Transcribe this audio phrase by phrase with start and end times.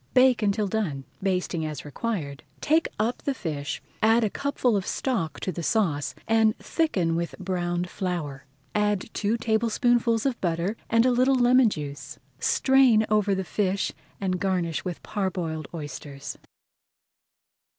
[0.15, 2.41] Bake until done, basting as required.
[2.59, 7.35] Take up the fish, add a cupful of stock to the sauce, and thicken with
[7.37, 8.45] browned flour.
[8.73, 12.17] Add two tablespoonfuls of butter and a little lemon juice.
[12.39, 16.35] Strain over the fish and garnish with parboiled oysters.